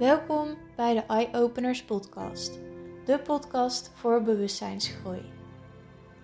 Welkom 0.00 0.48
bij 0.76 0.94
de 0.94 1.02
Eye 1.06 1.28
Openers 1.32 1.84
Podcast, 1.84 2.58
de 3.04 3.18
podcast 3.18 3.90
voor 3.94 4.22
bewustzijnsgroei. 4.22 5.20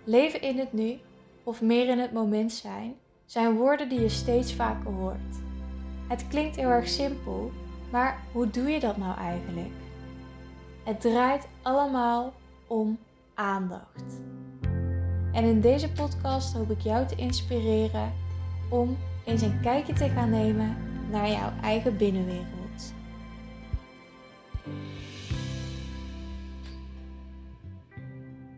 Leven 0.04 0.42
in 0.42 0.58
het 0.58 0.72
nu 0.72 0.98
of 1.44 1.62
meer 1.62 1.88
in 1.88 1.98
het 1.98 2.12
moment 2.12 2.52
zijn, 2.52 2.94
zijn 3.24 3.56
woorden 3.56 3.88
die 3.88 4.00
je 4.00 4.08
steeds 4.08 4.54
vaker 4.54 4.90
hoort. 4.90 5.36
Het 6.08 6.28
klinkt 6.28 6.56
heel 6.56 6.68
erg 6.68 6.88
simpel, 6.88 7.50
maar 7.90 8.22
hoe 8.32 8.50
doe 8.50 8.68
je 8.68 8.80
dat 8.80 8.96
nou 8.96 9.18
eigenlijk? 9.18 9.74
Het 10.84 11.00
draait 11.00 11.48
allemaal 11.62 12.32
om 12.66 12.98
aandacht. 13.34 14.20
En 15.32 15.44
in 15.44 15.60
deze 15.60 15.92
podcast 15.92 16.54
hoop 16.54 16.70
ik 16.70 16.80
jou 16.80 17.06
te 17.06 17.14
inspireren 17.14 18.12
om 18.68 18.96
eens 19.24 19.42
een 19.42 19.60
kijkje 19.60 19.92
te 19.92 20.08
gaan 20.08 20.30
nemen 20.30 20.76
naar 21.10 21.28
jouw 21.28 21.52
eigen 21.62 21.96
binnenwereld. 21.96 22.55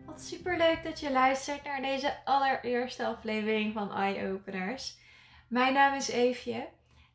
Wat 0.05 0.21
super 0.21 0.57
leuk 0.57 0.83
dat 0.83 0.99
je 0.99 1.11
luistert 1.11 1.63
naar 1.63 1.81
deze 1.81 2.25
allereerste 2.25 3.05
aflevering 3.05 3.73
van 3.73 3.93
Eye 3.93 4.31
Openers. 4.31 4.97
Mijn 5.47 5.73
naam 5.73 5.93
is 5.93 6.07
Eefje 6.07 6.67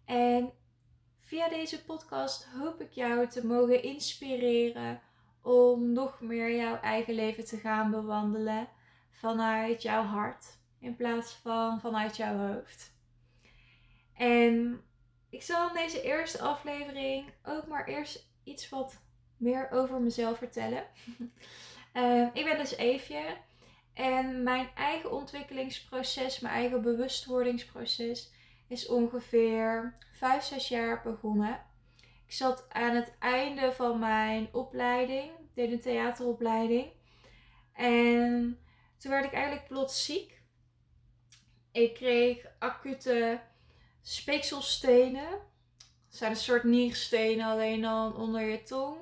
en 0.05 0.52
via 1.19 1.48
deze 1.48 1.84
podcast 1.84 2.48
hoop 2.59 2.80
ik 2.80 2.91
jou 2.91 3.28
te 3.28 3.46
mogen 3.46 3.83
inspireren 3.83 5.00
om 5.42 5.92
nog 5.92 6.20
meer 6.20 6.56
jouw 6.56 6.80
eigen 6.80 7.14
leven 7.14 7.45
te 7.45 7.56
gaan 7.56 7.91
bewandelen 7.91 8.69
vanuit 9.11 9.83
jouw 9.83 10.02
hart 10.02 10.58
in 10.80 10.97
plaats 10.97 11.33
van 11.33 11.80
vanuit 11.80 12.16
jouw 12.16 12.36
hoofd. 12.36 12.92
En 14.16 14.83
ik 15.30 15.42
zal 15.42 15.69
in 15.69 15.74
deze 15.74 16.02
eerste 16.02 16.41
aflevering 16.41 17.33
ook 17.45 17.66
maar 17.66 17.86
eerst 17.86 18.34
iets 18.45 18.69
wat 18.69 19.01
meer 19.37 19.71
over 19.71 20.01
mezelf 20.01 20.39
vertellen. 20.39 20.84
uh, 21.95 22.27
ik 22.41 22.45
ben 22.45 22.59
dus 22.59 22.77
Eefje 22.77 23.36
en 23.95 24.42
mijn 24.42 24.69
eigen 24.75 25.12
ontwikkelingsproces, 25.12 26.41
mijn 26.41 26.55
eigen 26.55 26.83
bewustwordingsproces 26.83 28.33
is 28.69 28.86
ongeveer 28.86 29.97
5, 30.12 30.42
6 30.42 30.69
jaar 30.69 31.03
begonnen. 31.03 31.61
Ik 32.27 32.33
zat 32.33 32.67
aan 32.69 32.95
het 32.95 33.12
einde 33.19 33.73
van 33.73 33.98
mijn 33.98 34.48
opleiding, 34.53 35.31
deed 35.55 35.73
een 35.73 35.81
theateropleiding. 35.81 36.86
En 37.73 38.58
toen 38.98 39.11
werd 39.11 39.25
ik 39.25 39.33
eigenlijk 39.33 39.69
plots 39.69 40.05
ziek. 40.05 40.42
Ik 41.73 41.95
kreeg 41.95 42.47
acute 42.58 43.41
speekselstenen. 44.03 45.29
Het 46.15 46.23
zijn 46.23 46.33
een 46.33 46.43
soort 46.43 46.65
nierstenen, 46.65 47.47
alleen 47.47 47.81
dan 47.81 48.17
onder 48.17 48.41
je 48.41 48.62
tong. 48.62 48.97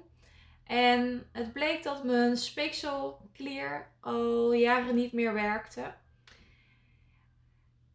En 0.67 1.29
het 1.33 1.53
bleek 1.53 1.83
dat 1.83 2.05
mijn 2.05 2.37
speekselklier 2.37 3.89
al 4.01 4.53
jaren 4.53 4.95
niet 4.95 5.13
meer 5.13 5.33
werkte. 5.33 5.95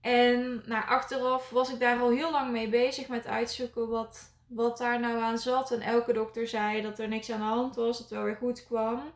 En 0.02 0.64
nou, 0.66 0.86
achteraf 0.88 1.50
was 1.50 1.74
ik 1.74 1.80
daar 1.80 2.00
al 2.00 2.10
heel 2.10 2.32
lang 2.32 2.52
mee 2.52 2.70
bezig 2.70 3.08
met 3.08 3.28
uitzoeken 3.28 3.90
wat, 3.90 4.34
wat 4.48 4.78
daar 4.78 5.00
nou 5.00 5.20
aan 5.20 5.38
zat. 5.38 5.72
En 5.72 5.82
elke 5.82 6.14
dokter 6.14 6.48
zei 6.48 6.82
dat 6.82 7.00
er 7.00 7.08
niks 7.08 7.32
aan 7.32 7.40
de 7.40 7.46
hand 7.46 7.76
was, 7.76 7.98
dat 7.98 7.98
het 7.98 8.10
wel 8.10 8.24
weer 8.24 8.36
goed 8.36 8.66
kwam. 8.66 9.12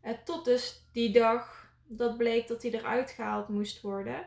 En 0.00 0.18
tot 0.24 0.44
dus 0.44 0.82
die 0.92 1.12
dag 1.12 1.70
dat 1.86 2.16
bleek 2.16 2.48
dat 2.48 2.62
hij 2.62 2.72
eruit 2.72 3.10
gehaald 3.10 3.48
moest 3.48 3.80
worden. 3.80 4.26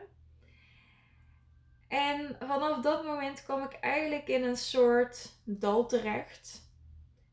En 1.88 2.36
vanaf 2.38 2.80
dat 2.80 3.04
moment 3.04 3.42
kwam 3.42 3.62
ik 3.62 3.72
eigenlijk 3.72 4.28
in 4.28 4.44
een 4.44 4.56
soort 4.56 5.32
dal 5.44 5.86
terecht. 5.86 6.70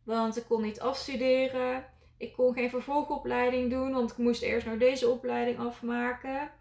Want 0.03 0.37
ik 0.37 0.45
kon 0.47 0.61
niet 0.61 0.79
afstuderen. 0.79 1.85
Ik 2.17 2.33
kon 2.33 2.53
geen 2.53 2.69
vervolgopleiding 2.69 3.69
doen, 3.69 3.91
want 3.91 4.11
ik 4.11 4.17
moest 4.17 4.41
eerst 4.41 4.67
nog 4.67 4.77
deze 4.77 5.09
opleiding 5.09 5.59
afmaken. 5.59 6.51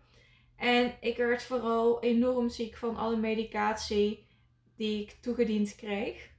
En 0.56 0.94
ik 1.00 1.16
werd 1.16 1.42
vooral 1.42 2.02
enorm 2.02 2.48
ziek 2.48 2.76
van 2.76 2.96
alle 2.96 3.16
medicatie 3.16 4.26
die 4.76 5.02
ik 5.02 5.16
toegediend 5.20 5.76
kreeg. 5.76 6.30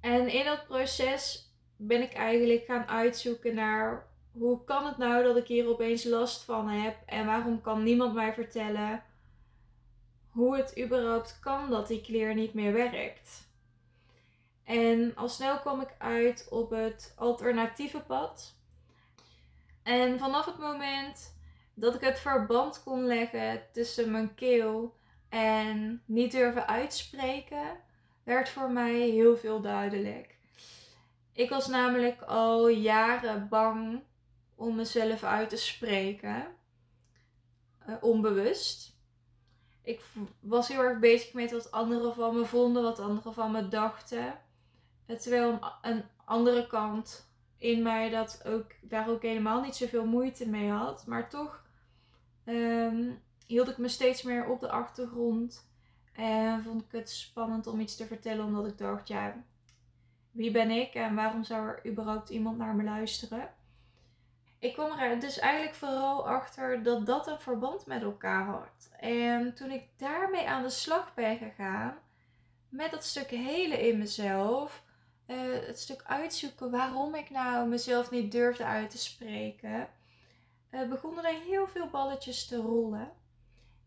En 0.00 0.28
in 0.28 0.44
dat 0.44 0.66
proces 0.66 1.50
ben 1.76 2.02
ik 2.02 2.12
eigenlijk 2.12 2.64
gaan 2.64 2.86
uitzoeken 2.86 3.54
naar 3.54 4.06
hoe 4.32 4.64
kan 4.64 4.86
het 4.86 4.98
nou 4.98 5.24
dat 5.24 5.36
ik 5.36 5.46
hier 5.46 5.68
opeens 5.68 6.04
last 6.04 6.44
van 6.44 6.68
heb 6.68 6.96
en 7.06 7.26
waarom 7.26 7.60
kan 7.60 7.82
niemand 7.82 8.14
mij 8.14 8.32
vertellen 8.32 9.02
hoe 10.32 10.56
het 10.56 10.78
überhaupt 10.78 11.38
kan 11.40 11.70
dat 11.70 11.88
die 11.88 12.00
kleer 12.00 12.34
niet 12.34 12.54
meer 12.54 12.72
werkt. 12.72 13.50
En 14.64 15.16
al 15.16 15.28
snel 15.28 15.58
kwam 15.58 15.80
ik 15.80 15.94
uit 15.98 16.46
op 16.50 16.70
het 16.70 17.12
alternatieve 17.16 18.00
pad. 18.00 18.54
En 19.82 20.18
vanaf 20.18 20.44
het 20.44 20.58
moment 20.58 21.36
dat 21.74 21.94
ik 21.94 22.00
het 22.00 22.18
verband 22.18 22.82
kon 22.82 23.04
leggen 23.04 23.62
tussen 23.72 24.10
mijn 24.10 24.34
keel 24.34 24.94
en 25.28 26.02
niet 26.04 26.32
durven 26.32 26.66
uitspreken, 26.66 27.76
werd 28.22 28.48
voor 28.48 28.70
mij 28.70 29.00
heel 29.00 29.36
veel 29.36 29.60
duidelijk. 29.60 30.36
Ik 31.32 31.50
was 31.50 31.66
namelijk 31.66 32.22
al 32.22 32.68
jaren 32.68 33.48
bang 33.48 34.02
om 34.54 34.74
mezelf 34.74 35.22
uit 35.22 35.48
te 35.48 35.56
spreken, 35.56 36.46
uh, 37.88 37.94
onbewust 38.00 38.92
ik 39.82 40.00
was 40.40 40.68
heel 40.68 40.80
erg 40.80 40.98
bezig 40.98 41.32
met 41.32 41.52
wat 41.52 41.70
anderen 41.70 42.14
van 42.14 42.36
me 42.36 42.44
vonden, 42.44 42.82
wat 42.82 42.98
anderen 42.98 43.34
van 43.34 43.52
me 43.52 43.68
dachten. 43.68 44.38
Terwijl 45.06 45.58
een 45.82 46.04
andere 46.24 46.66
kant 46.66 47.30
in 47.58 47.82
mij 47.82 48.10
dat 48.10 48.42
ook, 48.46 48.66
daar 48.80 49.08
ook 49.08 49.22
helemaal 49.22 49.60
niet 49.60 49.76
zoveel 49.76 50.06
moeite 50.06 50.48
mee 50.48 50.70
had. 50.70 51.06
Maar 51.06 51.28
toch 51.28 51.64
um, 52.44 53.22
hield 53.46 53.68
ik 53.68 53.78
me 53.78 53.88
steeds 53.88 54.22
meer 54.22 54.46
op 54.46 54.60
de 54.60 54.70
achtergrond. 54.70 55.70
En 56.12 56.62
vond 56.62 56.82
ik 56.82 56.92
het 56.92 57.10
spannend 57.10 57.66
om 57.66 57.80
iets 57.80 57.96
te 57.96 58.06
vertellen, 58.06 58.44
omdat 58.44 58.66
ik 58.66 58.78
dacht, 58.78 59.08
ja, 59.08 59.44
wie 60.30 60.50
ben 60.50 60.70
ik 60.70 60.94
en 60.94 61.14
waarom 61.14 61.44
zou 61.44 61.66
er 61.66 61.86
überhaupt 61.86 62.28
iemand 62.28 62.58
naar 62.58 62.74
me 62.74 62.82
luisteren? 62.82 63.50
Ik 64.62 64.72
kwam 64.72 64.98
er 64.98 65.20
dus 65.20 65.38
eigenlijk 65.38 65.74
vooral 65.74 66.28
achter 66.28 66.82
dat 66.82 67.06
dat 67.06 67.26
een 67.26 67.40
verband 67.40 67.86
met 67.86 68.02
elkaar 68.02 68.44
had. 68.44 68.90
En 68.98 69.54
toen 69.54 69.70
ik 69.70 69.84
daarmee 69.96 70.48
aan 70.48 70.62
de 70.62 70.70
slag 70.70 71.14
ben 71.14 71.38
gegaan, 71.38 71.98
met 72.68 72.90
dat 72.90 73.04
stuk 73.04 73.28
hele 73.30 73.88
in 73.88 73.98
mezelf, 73.98 74.84
uh, 75.26 75.36
het 75.66 75.80
stuk 75.80 76.02
uitzoeken 76.06 76.70
waarom 76.70 77.14
ik 77.14 77.30
nou 77.30 77.68
mezelf 77.68 78.10
niet 78.10 78.32
durfde 78.32 78.64
uit 78.64 78.90
te 78.90 78.98
spreken, 78.98 79.88
uh, 80.70 80.88
begonnen 80.88 81.24
er 81.24 81.40
heel 81.40 81.68
veel 81.68 81.88
balletjes 81.88 82.46
te 82.46 82.56
rollen. 82.56 83.12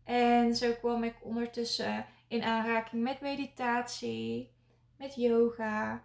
En 0.04 0.56
zo 0.56 0.72
kwam 0.72 1.04
ik 1.04 1.14
ondertussen 1.20 2.06
in 2.28 2.42
aanraking 2.42 3.02
met 3.02 3.20
meditatie, 3.20 4.52
met 4.96 5.14
yoga. 5.14 6.04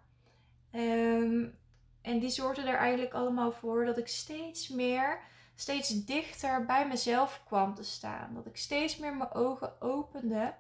Um, 0.72 1.60
en 2.02 2.20
die 2.20 2.30
zorgden 2.30 2.68
er 2.68 2.78
eigenlijk 2.78 3.14
allemaal 3.14 3.52
voor 3.52 3.86
dat 3.86 3.98
ik 3.98 4.08
steeds 4.08 4.70
meer, 4.70 5.20
steeds 5.56 6.06
dichter 6.06 6.66
bij 6.66 6.88
mezelf 6.88 7.44
kwam 7.46 7.74
te 7.74 7.84
staan. 7.84 8.34
Dat 8.34 8.46
ik 8.46 8.58
steeds 8.58 8.98
meer 8.98 9.16
mijn 9.16 9.32
ogen 9.32 9.82
opende 9.82 10.54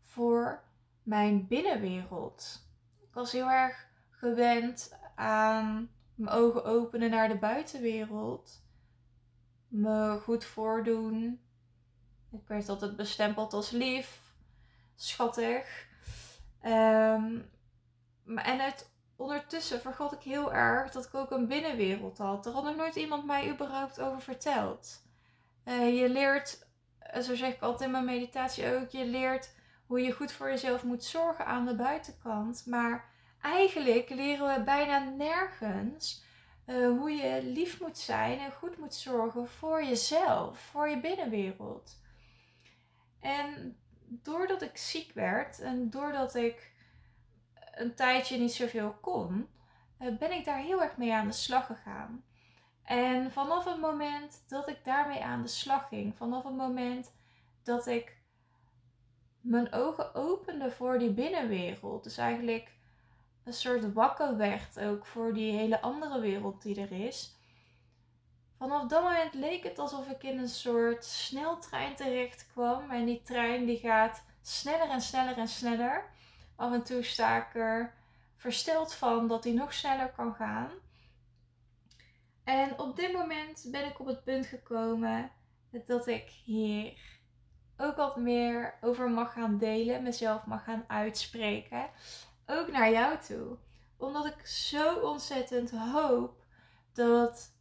voor 0.00 0.62
mijn 1.02 1.46
binnenwereld. 1.46 2.68
Ik 3.00 3.14
was 3.14 3.32
heel 3.32 3.50
erg 3.50 3.86
gewend 4.10 4.98
aan 5.14 5.90
mijn 6.14 6.36
ogen 6.36 6.64
openen 6.64 7.10
naar 7.10 7.28
de 7.28 7.38
buitenwereld. 7.38 8.64
Me 9.68 10.20
goed 10.22 10.44
voordoen. 10.44 11.40
Ik 12.32 12.48
werd 12.48 12.68
altijd 12.68 12.96
bestempeld 12.96 13.52
als 13.52 13.70
lief, 13.70 14.20
schattig. 14.94 15.86
Um, 16.62 17.50
en 18.24 18.58
het 18.60 18.90
ondertussen 19.16 19.80
vergat 19.80 20.12
ik 20.12 20.22
heel 20.22 20.52
erg 20.52 20.92
dat 20.92 21.04
ik 21.04 21.14
ook 21.14 21.30
een 21.30 21.46
binnenwereld 21.46 22.18
had. 22.18 22.44
Daar 22.44 22.52
had 22.52 22.64
nog 22.64 22.76
nooit 22.76 22.96
iemand 22.96 23.26
mij 23.26 23.50
überhaupt 23.50 24.00
over 24.00 24.20
verteld. 24.20 25.02
Uh, 25.64 26.00
je 26.00 26.08
leert, 26.08 26.66
eh, 26.98 27.22
zo 27.22 27.34
zeg 27.34 27.54
ik 27.54 27.62
altijd 27.62 27.82
in 27.82 27.90
mijn 27.90 28.04
meditatie 28.04 28.74
ook, 28.74 28.90
je 28.90 29.06
leert 29.06 29.54
hoe 29.86 30.00
je 30.00 30.12
goed 30.12 30.32
voor 30.32 30.48
jezelf 30.48 30.82
moet 30.82 31.04
zorgen 31.04 31.46
aan 31.46 31.66
de 31.66 31.74
buitenkant. 31.74 32.66
Maar 32.66 33.04
eigenlijk 33.40 34.08
leren 34.08 34.54
we 34.54 34.64
bijna 34.64 34.98
nergens 34.98 36.24
uh, 36.66 36.98
hoe 36.98 37.10
je 37.10 37.42
lief 37.42 37.80
moet 37.80 37.98
zijn 37.98 38.38
en 38.38 38.52
goed 38.52 38.78
moet 38.78 38.94
zorgen 38.94 39.48
voor 39.48 39.84
jezelf, 39.84 40.58
voor 40.58 40.88
je 40.88 41.00
binnenwereld. 41.00 41.96
En 43.20 43.76
doordat 44.08 44.62
ik 44.62 44.76
ziek 44.76 45.12
werd 45.12 45.60
en 45.60 45.90
doordat 45.90 46.34
ik 46.34 46.72
een 47.76 47.94
tijdje 47.94 48.38
niet 48.38 48.52
zoveel 48.52 48.92
kon, 49.00 49.48
eh, 49.98 50.16
ben 50.18 50.32
ik 50.32 50.44
daar 50.44 50.58
heel 50.58 50.82
erg 50.82 50.96
mee 50.96 51.14
aan 51.14 51.26
de 51.26 51.32
slag 51.32 51.66
gegaan. 51.66 52.24
En 52.82 53.32
vanaf 53.32 53.64
het 53.64 53.80
moment 53.80 54.44
dat 54.48 54.68
ik 54.68 54.84
daarmee 54.84 55.22
aan 55.22 55.42
de 55.42 55.48
slag 55.48 55.88
ging, 55.88 56.16
vanaf 56.16 56.44
het 56.44 56.56
moment 56.56 57.12
dat 57.62 57.86
ik 57.86 58.16
mijn 59.40 59.72
ogen 59.72 60.14
opende 60.14 60.70
voor 60.70 60.98
die 60.98 61.12
binnenwereld, 61.12 62.04
dus 62.04 62.16
eigenlijk 62.16 62.74
een 63.44 63.52
soort 63.52 63.92
wakker 63.92 64.36
werd 64.36 64.80
ook 64.80 65.06
voor 65.06 65.34
die 65.34 65.52
hele 65.52 65.80
andere 65.80 66.20
wereld 66.20 66.62
die 66.62 66.80
er 66.80 67.06
is. 67.06 67.36
Vanaf 68.58 68.86
dat 68.86 69.02
moment 69.02 69.34
leek 69.34 69.62
het 69.62 69.78
alsof 69.78 70.08
ik 70.08 70.22
in 70.22 70.38
een 70.38 70.48
soort 70.48 71.04
sneltrein 71.04 71.94
terecht 71.94 72.46
kwam. 72.52 72.90
En 72.90 73.04
die 73.04 73.22
trein 73.22 73.66
die 73.66 73.78
gaat 73.78 74.24
sneller 74.42 74.90
en 74.90 75.00
sneller 75.00 75.38
en 75.38 75.48
sneller. 75.48 76.04
Af 76.56 76.72
en 76.72 76.82
toe 76.82 77.02
sta 77.02 77.36
ik 77.36 77.54
er 77.54 77.94
versteld 78.36 78.94
van 78.94 79.28
dat 79.28 79.44
hij 79.44 79.52
nog 79.52 79.72
sneller 79.72 80.12
kan 80.12 80.34
gaan. 80.34 80.70
En 82.44 82.78
op 82.78 82.96
dit 82.96 83.12
moment 83.12 83.68
ben 83.70 83.86
ik 83.86 84.00
op 84.00 84.06
het 84.06 84.24
punt 84.24 84.46
gekomen 84.46 85.30
dat 85.84 86.06
ik 86.06 86.28
hier 86.44 86.92
ook 87.76 87.96
wat 87.96 88.16
meer 88.16 88.74
over 88.80 89.10
mag 89.10 89.32
gaan 89.32 89.58
delen, 89.58 90.02
mezelf 90.02 90.46
mag 90.46 90.64
gaan 90.64 90.84
uitspreken. 90.86 91.90
Ook 92.46 92.70
naar 92.70 92.90
jou 92.90 93.18
toe. 93.18 93.56
Omdat 93.96 94.26
ik 94.26 94.46
zo 94.46 94.94
ontzettend 94.94 95.70
hoop 95.70 96.44
dat 96.92 97.54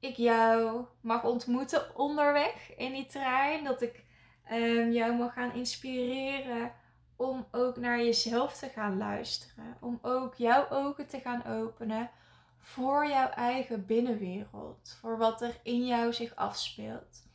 ik 0.00 0.16
jou 0.16 0.84
mag 1.00 1.24
ontmoeten 1.24 1.96
onderweg 1.96 2.76
in 2.76 2.92
die 2.92 3.06
trein. 3.06 3.64
Dat 3.64 3.82
ik 3.82 4.04
um, 4.52 4.90
jou 4.90 5.14
mag 5.14 5.32
gaan 5.32 5.54
inspireren 5.54 6.72
om 7.18 7.46
ook 7.50 7.76
naar 7.76 7.98
jezelf 7.98 8.58
te 8.58 8.68
gaan 8.68 8.96
luisteren. 8.96 9.76
Om 9.80 9.98
ook 10.02 10.34
jouw 10.34 10.68
ogen 10.70 11.06
te 11.06 11.20
gaan 11.20 11.44
openen 11.44 12.10
voor 12.58 13.08
jouw 13.08 13.28
eigen 13.28 13.86
binnenwereld. 13.86 14.96
Voor 15.00 15.18
wat 15.18 15.42
er 15.42 15.60
in 15.62 15.86
jou 15.86 16.12
zich 16.12 16.34
afspeelt. 16.34 17.26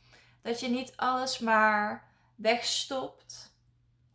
Dat 0.42 0.60
je 0.60 0.68
niet 0.68 0.96
alles 0.96 1.38
maar 1.38 2.08
wegstopt, 2.34 3.54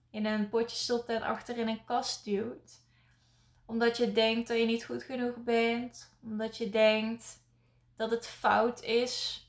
in 0.09 0.25
een 0.25 0.49
potje 0.49 0.77
stopt 0.77 1.09
en 1.09 1.21
achter 1.21 1.57
in 1.57 1.67
een 1.67 1.85
kast 1.85 2.25
duwt. 2.25 2.81
Omdat 3.65 3.97
je 3.97 4.11
denkt 4.11 4.47
dat 4.47 4.57
je 4.57 4.65
niet 4.65 4.83
goed 4.83 5.03
genoeg 5.03 5.35
bent. 5.35 6.11
Omdat 6.23 6.57
je 6.57 6.69
denkt 6.69 7.39
dat 7.95 8.11
het 8.11 8.27
fout 8.27 8.81
is. 8.81 9.45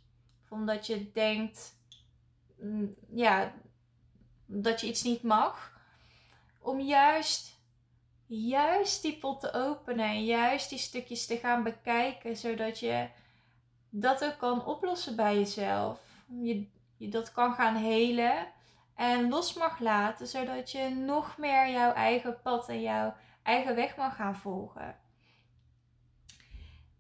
Omdat 0.49 0.87
je 0.87 1.13
denkt 1.13 1.75
mm, 2.59 2.95
ja, 3.13 3.55
dat 4.47 4.81
je 4.81 4.87
iets 4.87 5.03
niet 5.03 5.23
mag. 5.23 5.70
Om 6.63 6.81
juist, 6.81 7.61
juist 8.27 9.03
die 9.03 9.19
pot 9.19 9.41
te 9.41 9.53
openen 9.53 10.05
en 10.05 10.25
juist 10.25 10.69
die 10.69 10.79
stukjes 10.79 11.27
te 11.27 11.37
gaan 11.37 11.63
bekijken, 11.63 12.37
zodat 12.37 12.79
je 12.79 13.09
dat 13.91 14.25
ook 14.25 14.39
kan 14.39 14.65
oplossen 14.65 15.17
bij 15.17 15.35
jezelf. 15.35 16.01
Je, 16.27 16.69
je 16.97 17.09
dat 17.09 17.33
kan 17.33 17.55
gaan 17.55 17.77
helen 17.77 18.47
en 18.95 19.29
los 19.29 19.55
mag 19.55 19.79
laten, 19.79 20.27
zodat 20.27 20.71
je 20.71 20.89
nog 20.89 21.39
meer 21.39 21.71
jouw 21.71 21.93
eigen 21.93 22.41
pad 22.43 22.69
en 22.69 22.81
jouw 22.81 23.15
eigen 23.43 23.75
weg 23.75 23.97
mag 23.97 24.17
gaan 24.17 24.37
volgen. 24.37 24.99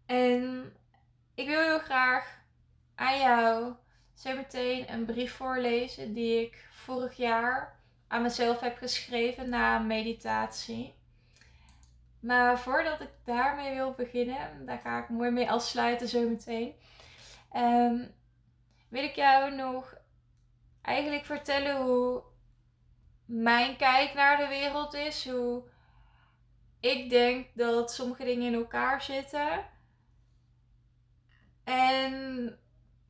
En 0.06 0.72
ik 1.34 1.46
wil 1.46 1.60
heel 1.60 1.78
graag 1.78 2.42
aan 2.94 3.18
jou 3.18 3.74
zo 4.14 4.36
meteen 4.36 4.92
een 4.92 5.04
brief 5.04 5.32
voorlezen 5.32 6.12
die 6.14 6.46
ik 6.46 6.68
vorig 6.70 7.16
jaar 7.16 7.79
aan 8.10 8.22
mezelf 8.22 8.60
heb 8.60 8.76
geschreven 8.76 9.48
na 9.48 9.78
meditatie. 9.78 10.94
Maar 12.20 12.58
voordat 12.58 13.00
ik 13.00 13.10
daarmee 13.24 13.74
wil 13.74 13.92
beginnen, 13.92 14.66
daar 14.66 14.78
ga 14.78 15.02
ik 15.02 15.08
mooi 15.08 15.30
mee 15.30 15.50
afsluiten 15.50 16.08
zo 16.08 16.28
meteen. 16.28 16.74
Ehm, 17.52 18.04
wil 18.88 19.02
ik 19.02 19.14
jou 19.14 19.54
nog 19.54 19.94
eigenlijk 20.82 21.24
vertellen 21.24 21.82
hoe 21.82 22.22
mijn 23.24 23.76
kijk 23.76 24.14
naar 24.14 24.36
de 24.36 24.48
wereld 24.48 24.94
is. 24.94 25.28
Hoe 25.28 25.62
ik 26.80 27.10
denk 27.10 27.46
dat 27.54 27.92
sommige 27.92 28.24
dingen 28.24 28.46
in 28.46 28.58
elkaar 28.58 29.02
zitten. 29.02 29.64
En 31.64 32.12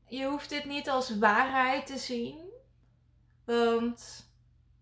je 0.07 0.25
hoeft 0.25 0.49
dit 0.49 0.65
niet 0.65 0.89
als 0.89 1.19
waarheid 1.19 1.87
te 1.87 1.99
zien. 1.99 2.39
Want 3.45 4.29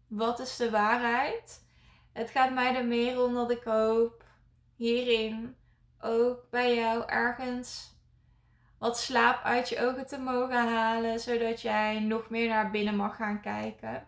wat 0.09 0.39
is 0.39 0.57
de 0.57 0.71
waarheid? 0.71 1.65
Het 2.13 2.31
gaat 2.31 2.53
mij 2.53 2.75
er 2.75 2.85
meer 2.85 3.23
om 3.23 3.35
dat 3.35 3.51
ik 3.51 3.63
hoop 3.63 4.25
hierin 4.77 5.57
ook 6.01 6.51
bij 6.51 6.75
jou 6.75 7.05
ergens 7.07 7.97
wat 8.79 8.99
slaap 8.99 9.45
uit 9.45 9.69
je 9.69 9.81
ogen 9.81 10.07
te 10.07 10.19
mogen 10.19 10.69
halen, 10.69 11.21
zodat 11.21 11.61
jij 11.61 12.01
nog 12.01 12.31
meer 12.31 12.49
naar 12.49 12.71
binnen 12.71 12.97
mag 12.97 13.17
gaan 13.17 13.41
kijken. 13.41 14.07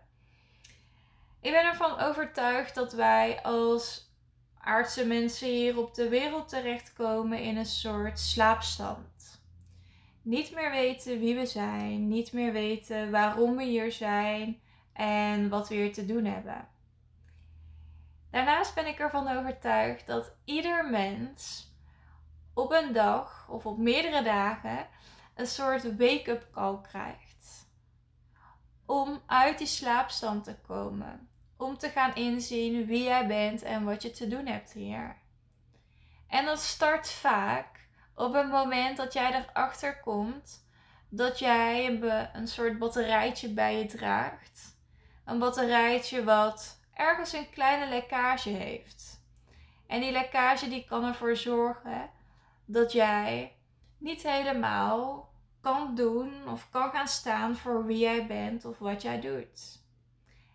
Ik 1.41 1.51
ben 1.51 1.65
ervan 1.65 1.99
overtuigd 1.99 2.75
dat 2.75 2.93
wij 2.93 3.41
als 3.43 4.09
aardse 4.57 5.05
mensen 5.05 5.47
hier 5.47 5.77
op 5.77 5.93
de 5.93 6.09
wereld 6.09 6.49
terechtkomen 6.49 7.39
in 7.39 7.57
een 7.57 7.65
soort 7.65 8.19
slaapstand. 8.19 9.41
Niet 10.21 10.55
meer 10.55 10.71
weten 10.71 11.19
wie 11.19 11.35
we 11.35 11.45
zijn, 11.45 12.07
niet 12.07 12.33
meer 12.33 12.51
weten 12.51 13.11
waarom 13.11 13.55
we 13.55 13.63
hier 13.63 13.91
zijn 13.91 14.61
en 14.93 15.49
wat 15.49 15.69
we 15.69 15.75
hier 15.75 15.93
te 15.93 16.05
doen 16.05 16.25
hebben. 16.25 16.67
Daarnaast 18.31 18.75
ben 18.75 18.87
ik 18.87 18.99
ervan 18.99 19.27
overtuigd 19.27 20.07
dat 20.07 20.35
ieder 20.45 20.89
mens 20.89 21.71
op 22.53 22.71
een 22.71 22.93
dag 22.93 23.47
of 23.49 23.65
op 23.65 23.77
meerdere 23.77 24.23
dagen 24.23 24.87
een 25.35 25.47
soort 25.47 25.97
wake-up 25.97 26.47
call 26.51 26.81
krijgt. 26.81 27.69
Om 28.85 29.21
uit 29.25 29.57
die 29.57 29.67
slaapstand 29.67 30.43
te 30.43 30.55
komen. 30.67 31.29
Om 31.57 31.77
te 31.77 31.89
gaan 31.89 32.15
inzien 32.15 32.85
wie 32.85 33.03
jij 33.03 33.27
bent 33.27 33.61
en 33.61 33.83
wat 33.83 34.01
je 34.01 34.11
te 34.11 34.27
doen 34.27 34.45
hebt 34.45 34.71
hier. 34.71 35.17
En 36.27 36.45
dat 36.45 36.59
start 36.59 37.09
vaak 37.09 37.87
op 38.15 38.33
het 38.33 38.49
moment 38.49 38.97
dat 38.97 39.13
jij 39.13 39.33
erachter 39.33 39.99
komt 39.99 40.69
dat 41.13 41.39
jij 41.39 41.85
een, 42.33 42.47
soort 42.47 42.79
batterijtje 42.79 43.49
bij 43.49 43.77
je 43.77 43.85
draagt. 43.85 44.70
Een 45.25 45.39
batterijtje 45.39 46.23
wat 46.23 46.79
ergens 46.93 47.33
een 47.33 47.49
kleine 47.49 47.87
lekkage 47.89 48.49
heeft. 48.49 49.23
En 49.87 50.01
die 50.01 50.11
lekkage 50.11 50.69
die 50.69 50.85
kan 50.85 51.03
ervoor 51.03 51.35
zorgen 51.35 52.09
dat 52.65 52.91
jij 52.91 53.55
niet 53.97 54.23
helemaal 54.23 55.29
kan 55.61 55.95
doen 55.95 56.49
of 56.49 56.69
kan 56.69 56.91
gaan 56.91 57.07
staan 57.07 57.55
voor 57.55 57.85
wie 57.85 57.97
jij 57.97 58.27
bent 58.27 58.65
of 58.65 58.79
wat 58.79 59.01
jij 59.01 59.19
doet. 59.19 59.79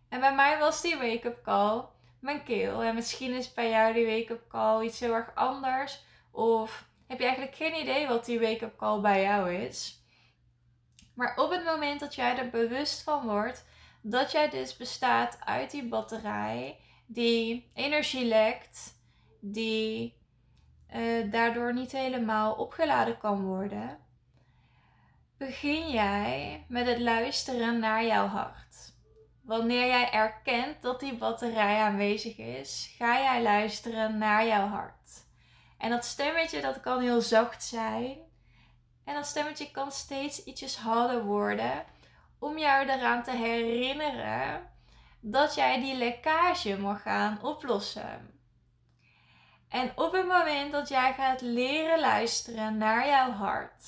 En 0.09 0.21
bij 0.21 0.35
mij 0.35 0.59
was 0.59 0.83
die 0.83 0.97
wake-up 0.97 1.43
call 1.43 1.85
mijn 2.21 2.43
keel. 2.43 2.83
En 2.83 2.95
misschien 2.95 3.35
is 3.35 3.55
bij 3.55 3.71
jou 3.71 3.93
die 3.93 4.07
wake-up 4.07 4.49
call 4.49 4.85
iets 4.85 5.01
heel 5.01 5.15
erg 5.15 5.35
anders. 5.35 6.05
Of 6.31 6.89
heb 7.07 7.19
je 7.19 7.25
eigenlijk 7.25 7.57
geen 7.57 7.81
idee 7.81 8.09
wat 8.09 8.25
die 8.25 8.41
wake-up 8.41 8.77
call 8.77 9.01
bij 9.01 9.23
jou 9.23 9.55
is. 9.55 10.05
Maar 11.15 11.37
op 11.37 11.51
het 11.51 11.65
moment 11.65 12.01
dat 12.01 12.15
jij 12.15 12.39
er 12.39 12.51
bewust 12.51 13.03
van 13.03 13.27
wordt 13.27 13.65
dat 14.09 14.33
jij 14.33 14.51
dus 14.51 14.77
bestaat 14.77 15.39
uit 15.45 15.71
die 15.71 15.89
batterij 15.89 16.79
die 17.07 17.71
energie 17.75 18.25
lekt, 18.25 19.01
die 19.41 20.19
uh, 20.95 21.31
daardoor 21.31 21.75
niet 21.75 21.93
helemaal 21.93 22.55
opgeladen 22.55 23.19
kan 23.19 23.45
worden, 23.45 23.99
begin 25.37 25.91
jij 25.91 26.65
met 26.69 26.87
het 26.87 26.99
luisteren 26.99 27.79
naar 27.79 28.05
jouw 28.07 28.27
hart. 28.27 28.95
Wanneer 29.43 29.87
jij 29.87 30.11
erkent 30.11 30.83
dat 30.83 31.01
die 31.01 31.15
batterij 31.15 31.81
aanwezig 31.81 32.39
is, 32.39 32.95
ga 32.97 33.19
jij 33.19 33.43
luisteren 33.43 34.19
naar 34.19 34.47
jouw 34.47 34.67
hart. 34.67 35.25
En 35.79 35.91
dat 35.91 36.05
stemmetje 36.05 36.61
dat 36.61 36.81
kan 36.81 37.01
heel 37.01 37.21
zacht 37.21 37.65
zijn. 37.65 38.19
En 39.05 39.15
dat 39.15 39.27
stemmetje 39.27 39.71
kan 39.71 39.93
steeds 39.93 40.45
ietsjes 40.45 40.77
harder 40.77 41.25
worden 41.25 41.85
om 42.39 42.59
jou 42.59 42.89
eraan 42.89 43.23
te 43.23 43.31
herinneren 43.31 44.71
dat 45.21 45.55
jij 45.55 45.81
die 45.81 45.95
lekkage 45.95 46.79
mag 46.79 47.03
gaan 47.03 47.43
oplossen. 47.43 48.41
En 49.69 49.93
op 49.95 50.13
het 50.13 50.27
moment 50.27 50.73
dat 50.73 50.89
jij 50.89 51.15
gaat 51.15 51.41
leren 51.41 52.01
luisteren 52.01 52.77
naar 52.77 53.07
jouw 53.07 53.31
hart, 53.31 53.85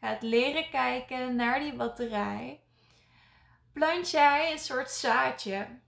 gaat 0.00 0.22
leren 0.22 0.70
kijken 0.70 1.36
naar 1.36 1.58
die 1.58 1.74
batterij, 1.74 2.62
plant 3.72 4.10
jij 4.10 4.52
een 4.52 4.58
soort 4.58 4.90
zaadje. 4.90 5.80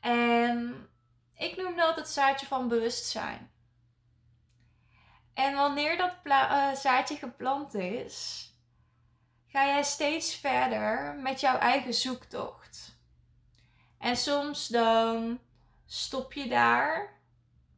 En 0.00 0.88
ik 1.34 1.56
noem 1.56 1.76
dat 1.76 1.96
het 1.96 2.08
zaadje 2.08 2.46
van 2.46 2.68
bewustzijn. 2.68 3.50
En 5.34 5.54
wanneer 5.54 5.96
dat 5.96 6.12
uh, 6.24 6.72
zaadje 6.72 7.16
geplant 7.16 7.74
is, 7.74 8.45
ga 9.56 9.66
jij 9.66 9.82
steeds 9.82 10.34
verder 10.34 11.14
met 11.22 11.40
jouw 11.40 11.58
eigen 11.58 11.94
zoektocht. 11.94 12.98
En 13.98 14.16
soms 14.16 14.68
dan 14.68 15.38
stop 15.86 16.32
je 16.32 16.48
daar 16.48 17.14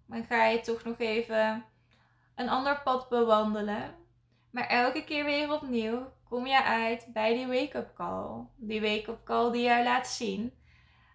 dan 0.07 0.25
ga 0.25 0.45
je 0.45 0.61
toch 0.61 0.85
nog 0.85 0.99
even 0.99 1.65
een 2.35 2.49
ander 2.49 2.81
pad 2.83 3.09
bewandelen. 3.09 3.95
Maar 4.51 4.67
elke 4.67 5.05
keer 5.05 5.25
weer 5.25 5.53
opnieuw 5.53 6.13
kom 6.29 6.47
je 6.47 6.63
uit 6.63 7.07
bij 7.13 7.35
die 7.35 7.47
wake-up 7.47 7.95
call. 7.95 8.47
Die 8.57 8.81
wake-up 8.81 9.25
call 9.25 9.53
die 9.53 9.63
jou 9.63 9.85
laat 9.85 10.09
zien 10.09 10.55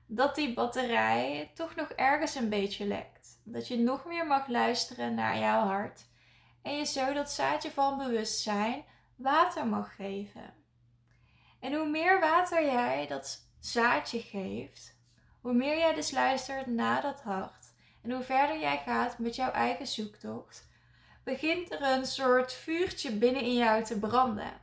dat 0.05 0.35
die 0.35 0.53
batterij 0.53 1.51
toch 1.53 1.75
nog 1.75 1.89
ergens 1.89 2.35
een 2.35 2.49
beetje 2.49 2.85
lekt. 2.85 3.41
Dat 3.43 3.67
je 3.67 3.77
nog 3.77 4.05
meer 4.05 4.27
mag 4.27 4.47
luisteren 4.47 5.13
naar 5.13 5.37
jouw 5.37 5.65
hart. 5.65 6.05
En 6.61 6.75
je 6.75 6.85
zo 6.85 7.13
dat 7.13 7.31
zaadje 7.31 7.71
van 7.71 7.97
bewustzijn 7.97 8.83
water 9.15 9.67
mag 9.67 9.95
geven. 9.95 10.53
En 11.59 11.73
hoe 11.73 11.89
meer 11.89 12.19
water 12.19 12.65
jij 12.65 13.07
dat 13.07 13.47
zaadje 13.59 14.19
geeft, 14.19 14.97
hoe 15.41 15.53
meer 15.53 15.77
jij 15.77 15.93
dus 15.93 16.11
luistert 16.11 16.67
naar 16.67 17.01
dat 17.01 17.21
hart 17.21 17.73
en 18.01 18.11
hoe 18.11 18.23
verder 18.23 18.59
jij 18.59 18.81
gaat 18.85 19.17
met 19.17 19.35
jouw 19.35 19.51
eigen 19.51 19.87
zoektocht, 19.87 20.67
begint 21.23 21.71
er 21.71 21.81
een 21.81 22.05
soort 22.05 22.53
vuurtje 22.53 23.11
binnen 23.11 23.41
in 23.41 23.55
jou 23.55 23.83
te 23.83 23.99
branden. 23.99 24.61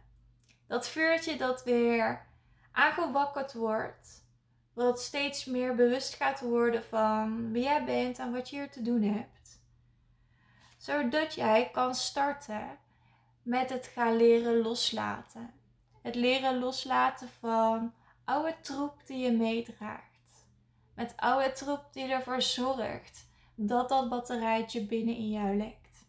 Dat 0.67 0.89
vuurtje 0.89 1.37
dat 1.37 1.65
weer 1.65 2.27
aangewakkerd 2.73 3.53
wordt, 3.53 4.25
wat 4.75 5.01
steeds 5.01 5.45
meer 5.45 5.75
bewust 5.75 6.15
gaat 6.15 6.41
worden 6.41 6.85
van 6.85 7.53
wie 7.53 7.63
jij 7.63 7.85
bent 7.85 8.19
en 8.19 8.33
wat 8.33 8.51
je 8.51 8.57
hier 8.57 8.71
te 8.71 8.83
doen 8.83 9.03
hebt. 9.03 9.61
Zodat 10.77 11.35
jij 11.35 11.71
kan 11.73 11.95
starten 11.95 12.79
met 13.43 13.71
het 13.71 13.87
gaan 13.87 14.17
leren 14.17 14.63
loslaten. 14.63 15.51
Het 16.03 16.15
leren 16.15 16.59
loslaten 16.59 17.29
van 17.29 17.93
oude 18.25 18.57
troep 18.61 19.07
die 19.07 19.19
je 19.19 19.33
meedraagt. 19.33 20.47
Met 20.95 21.13
oude 21.17 21.53
troep 21.53 21.85
die 21.93 22.05
ervoor 22.05 22.43
zorgt 22.43 23.29
dat 23.55 23.89
dat 23.89 24.09
batterijtje 24.09 24.87
binnen 24.87 25.17
in 25.17 25.31
jou 25.31 25.57
lekt. 25.57 26.07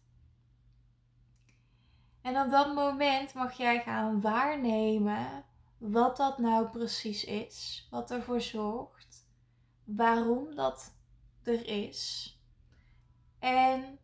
En 2.22 2.40
op 2.40 2.50
dat 2.50 2.74
moment 2.74 3.34
mag 3.34 3.56
jij 3.56 3.82
gaan 3.82 4.20
waarnemen 4.20 5.44
wat 5.78 6.16
dat 6.16 6.38
nou 6.38 6.68
precies 6.68 7.24
is, 7.24 7.86
wat 7.90 8.10
ervoor 8.10 8.40
zorgt, 8.40 9.26
waarom 9.84 10.54
dat 10.54 10.94
er 11.42 11.66
is 11.66 12.32
en 13.38 13.98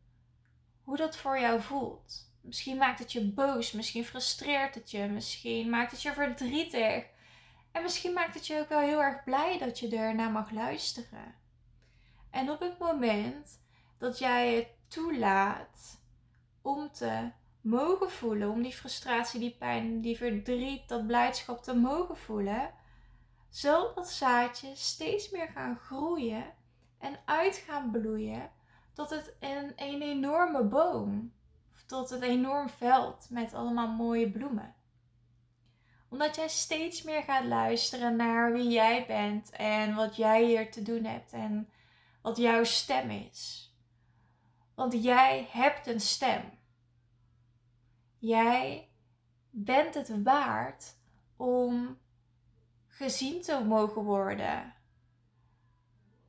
hoe 0.84 0.96
dat 0.96 1.16
voor 1.16 1.40
jou 1.40 1.60
voelt. 1.60 2.27
Misschien 2.48 2.76
maakt 2.76 2.98
het 2.98 3.12
je 3.12 3.32
boos, 3.32 3.72
misschien 3.72 4.04
frustreert 4.04 4.74
het 4.74 4.90
je, 4.90 5.06
misschien 5.06 5.70
maakt 5.70 5.90
het 5.90 6.02
je 6.02 6.12
verdrietig. 6.12 7.04
En 7.72 7.82
misschien 7.82 8.12
maakt 8.12 8.34
het 8.34 8.46
je 8.46 8.60
ook 8.60 8.68
wel 8.68 8.80
heel 8.80 9.02
erg 9.02 9.24
blij 9.24 9.58
dat 9.58 9.78
je 9.78 9.96
er 9.96 10.14
naar 10.14 10.30
mag 10.30 10.50
luisteren. 10.50 11.34
En 12.30 12.50
op 12.50 12.60
het 12.60 12.78
moment 12.78 13.60
dat 13.98 14.18
jij 14.18 14.54
het 14.54 14.68
toelaat 14.86 16.00
om 16.62 16.92
te 16.92 17.30
mogen 17.60 18.10
voelen, 18.10 18.50
om 18.50 18.62
die 18.62 18.72
frustratie, 18.72 19.40
die 19.40 19.56
pijn, 19.58 20.00
die 20.00 20.16
verdriet, 20.16 20.88
dat 20.88 21.06
blijdschap 21.06 21.62
te 21.62 21.74
mogen 21.74 22.16
voelen, 22.16 22.74
zal 23.48 23.94
dat 23.94 24.10
zaadje 24.10 24.74
steeds 24.74 25.30
meer 25.30 25.48
gaan 25.48 25.78
groeien 25.78 26.44
en 26.98 27.18
uit 27.24 27.56
gaan 27.56 27.90
bloeien 27.90 28.50
tot 28.92 29.10
het 29.10 29.36
een, 29.40 29.72
een 29.76 30.02
enorme 30.02 30.64
boom, 30.64 31.32
tot 31.88 32.10
een 32.10 32.22
enorm 32.22 32.68
veld 32.68 33.26
met 33.30 33.54
allemaal 33.54 33.88
mooie 33.88 34.30
bloemen 34.30 34.76
omdat 36.08 36.36
jij 36.36 36.48
steeds 36.48 37.02
meer 37.02 37.22
gaat 37.22 37.44
luisteren 37.44 38.16
naar 38.16 38.52
wie 38.52 38.70
jij 38.70 39.06
bent 39.06 39.50
en 39.50 39.94
wat 39.94 40.16
jij 40.16 40.44
hier 40.44 40.70
te 40.70 40.82
doen 40.82 41.04
hebt 41.04 41.32
en 41.32 41.68
wat 42.22 42.36
jouw 42.36 42.64
stem 42.64 43.10
is. 43.10 43.72
Want 44.74 45.02
jij 45.02 45.48
hebt 45.50 45.86
een 45.86 46.00
stem. 46.00 46.42
Jij 48.18 48.88
bent 49.50 49.94
het 49.94 50.22
waard 50.22 50.96
om 51.36 51.98
gezien 52.86 53.42
te 53.42 53.64
mogen 53.64 54.02
worden. 54.02 54.74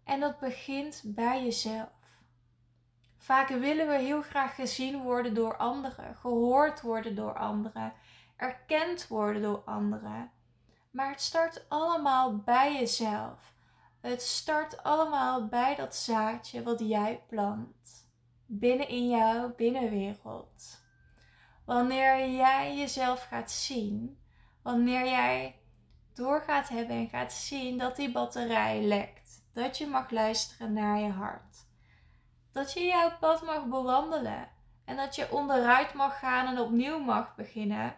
En 0.03 0.19
dat 0.19 0.39
begint 0.39 1.01
bij 1.05 1.43
jezelf. 1.43 1.98
Vaak 3.29 3.47
willen 3.47 3.87
we 3.87 3.97
heel 3.97 4.21
graag 4.21 4.55
gezien 4.55 5.01
worden 5.01 5.33
door 5.33 5.57
anderen, 5.57 6.15
gehoord 6.15 6.81
worden 6.81 7.15
door 7.15 7.37
anderen, 7.37 7.93
erkend 8.35 9.07
worden 9.07 9.41
door 9.41 9.61
anderen. 9.65 10.31
Maar 10.91 11.09
het 11.09 11.21
start 11.21 11.65
allemaal 11.67 12.37
bij 12.37 12.73
jezelf. 12.73 13.53
Het 14.01 14.21
start 14.21 14.83
allemaal 14.83 15.47
bij 15.47 15.75
dat 15.75 15.95
zaadje 15.95 16.63
wat 16.63 16.79
jij 16.79 17.23
plant. 17.27 18.09
Binnen 18.45 18.87
in 18.87 19.09
jouw 19.09 19.55
binnenwereld. 19.55 20.83
Wanneer 21.65 22.29
jij 22.29 22.77
jezelf 22.77 23.23
gaat 23.23 23.51
zien, 23.51 24.19
wanneer 24.61 25.05
jij 25.05 25.59
door 26.13 26.41
gaat 26.41 26.69
hebben 26.69 26.95
en 26.95 27.09
gaat 27.09 27.33
zien 27.33 27.77
dat 27.77 27.95
die 27.95 28.11
batterij 28.11 28.83
lekt, 28.83 29.45
dat 29.53 29.77
je 29.77 29.87
mag 29.87 30.11
luisteren 30.11 30.73
naar 30.73 30.99
je 30.99 31.09
hart, 31.09 31.67
dat 32.51 32.73
je 32.73 32.85
jouw 32.85 33.11
pad 33.19 33.41
mag 33.41 33.65
bewandelen 33.65 34.47
en 34.85 34.95
dat 34.95 35.15
je 35.15 35.31
onderuit 35.31 35.93
mag 35.93 36.19
gaan 36.19 36.47
en 36.47 36.59
opnieuw 36.59 36.99
mag 36.99 37.35
beginnen. 37.35 37.95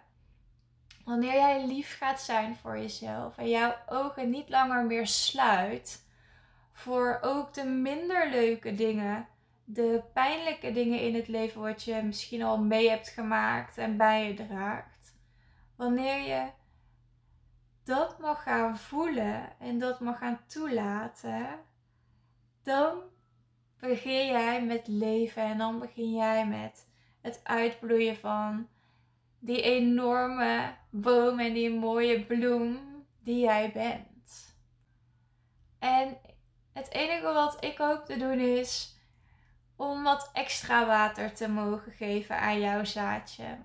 Wanneer 1.06 1.34
jij 1.34 1.66
lief 1.66 1.98
gaat 1.98 2.22
zijn 2.22 2.56
voor 2.56 2.78
jezelf 2.78 3.38
en 3.38 3.50
jouw 3.50 3.76
ogen 3.88 4.30
niet 4.30 4.50
langer 4.50 4.86
meer 4.86 5.08
sluit 5.08 6.06
voor 6.74 7.20
ook 7.22 7.54
de 7.54 7.64
minder 7.64 8.30
leuke 8.30 8.76
dingen 8.76 9.28
de 9.74 10.04
pijnlijke 10.14 10.72
dingen 10.72 11.00
in 11.00 11.16
het 11.16 11.28
leven 11.28 11.62
wat 11.62 11.84
je 11.84 12.02
misschien 12.04 12.44
al 12.44 12.58
mee 12.58 12.90
hebt 12.90 13.08
gemaakt 13.08 13.78
en 13.78 13.98
bij 13.98 14.28
je 14.28 14.34
draagt. 14.34 15.16
Wanneer 15.76 16.28
je 16.28 16.50
dat 17.84 18.20
mag 18.20 18.44
gaan 18.44 18.78
voelen 18.78 19.60
en 19.60 19.80
dat 19.80 20.00
mag 20.00 20.18
gaan 20.18 20.40
toelaten, 20.46 21.48
dan 22.64 23.02
begin 23.82 24.26
jij 24.26 24.64
met 24.64 24.88
leven 24.88 25.44
en 25.44 25.58
dan 25.58 25.80
begin 25.80 26.14
jij 26.14 26.48
met 26.48 26.88
het 27.22 27.40
uitbloeien 27.44 28.16
van 28.16 28.68
die 29.40 29.62
enorme 29.62 30.76
boom 30.90 31.40
en 31.40 31.54
die 31.54 31.74
mooie 31.74 32.26
bloem 32.26 32.80
die 33.20 33.40
jij 33.40 33.72
bent. 33.72 34.56
En 35.80 36.18
het 36.74 36.92
enige 36.92 37.34
wat 37.34 37.64
ik 37.64 37.78
hoop 37.78 38.06
te 38.06 38.18
doen 38.18 38.40
is 38.40 38.96
om 39.76 40.04
wat 40.04 40.30
extra 40.34 40.86
water 40.86 41.34
te 41.34 41.50
mogen 41.50 41.92
geven 41.92 42.40
aan 42.40 42.60
jouw 42.60 42.84
zaadje. 42.84 43.58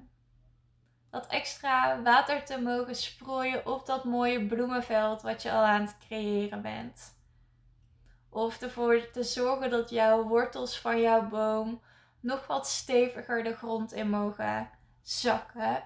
Wat 1.11 1.27
extra 1.27 2.03
water 2.03 2.45
te 2.45 2.61
mogen 2.61 2.95
strooien 2.95 3.67
op 3.67 3.87
dat 3.87 4.05
mooie 4.05 4.47
bloemenveld 4.47 5.23
wat 5.23 5.43
je 5.43 5.53
al 5.53 5.63
aan 5.63 5.81
het 5.81 5.99
creëren 5.99 6.63
bent. 6.63 7.16
Of 8.37 8.61
ervoor 8.63 9.11
te 9.11 9.23
zorgen 9.23 9.71
dat 9.71 9.91
jouw 9.91 10.23
wortels 10.23 10.79
van 10.81 11.01
jouw 11.01 11.29
boom 11.29 11.81
nog 12.21 12.47
wat 12.47 12.69
steviger 12.69 13.45
de 13.45 13.55
grond 13.55 13.93
in 13.93 14.11
mogen 14.11 14.71
zakken. 15.03 15.83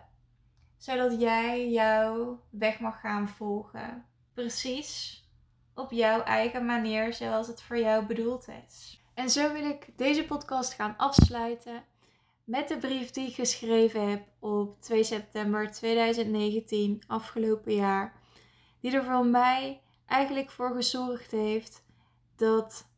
Zodat 0.77 1.21
jij 1.21 1.71
jouw 1.71 2.41
weg 2.51 2.81
mag 2.81 3.01
gaan 3.01 3.29
volgen. 3.29 4.07
Precies 4.35 5.25
op 5.75 5.91
jouw 5.91 6.23
eigen 6.23 6.67
manier 6.67 7.15
zoals 7.15 7.47
het 7.47 7.63
voor 7.63 7.79
jou 7.79 8.07
bedoeld 8.07 8.47
is. 8.67 9.03
En 9.15 9.31
zo 9.31 9.53
wil 9.53 9.65
ik 9.65 9.99
deze 9.99 10.25
podcast 10.25 10.75
gaan 10.75 10.95
afsluiten 10.97 11.85
met 12.45 12.69
de 12.69 12.79
brief 12.79 13.11
die 13.11 13.29
ik 13.29 13.35
geschreven 13.35 14.11
heb 14.11 14.23
op 14.39 14.81
2 14.83 15.05
september 15.05 15.71
2019, 15.71 17.03
afgelopen 17.07 17.75
jaar. 17.75 18.21
Die 18.81 18.93
er 18.93 19.05
voor 19.05 19.27
mij 19.27 19.81
eigenlijk 20.07 20.51
voor 20.51 20.75
gezorgd 20.75 21.31
heeft 21.31 21.89
dat 22.41 22.89